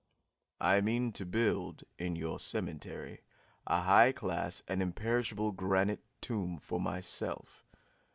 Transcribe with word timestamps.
I 0.59 0.81
mean 0.81 1.11
to 1.11 1.27
build, 1.27 1.83
in 1.99 2.15
your 2.15 2.39
cemetery, 2.39 3.21
a 3.67 3.81
high 3.81 4.11
class 4.13 4.63
and 4.67 4.81
imperishable 4.81 5.51
granite 5.51 6.01
tomb 6.21 6.57
for 6.57 6.79
myself. 6.79 7.63